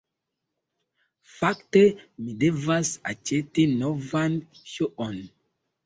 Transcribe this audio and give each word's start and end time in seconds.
Fakte, 1.33 1.83
mi 2.23 2.35
devas 2.45 2.95
aĉeti 3.13 3.71
novan 3.79 4.43
ŝuon 4.75 5.27